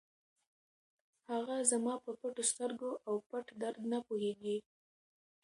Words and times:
هغه 1.29 1.55
زما 1.71 1.93
په 2.03 2.11
پټو 2.19 2.43
سترګو 2.51 2.91
او 3.07 3.15
پټ 3.29 3.45
درد 3.61 3.81
نه 3.91 3.99
پوهېږي. 4.07 4.57